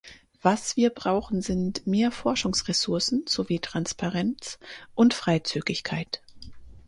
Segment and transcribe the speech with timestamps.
[0.41, 4.57] Was wir brauchen, sind mehr Forschungsressourcen sowie Transparenz
[4.95, 6.23] und Freizügigkeit.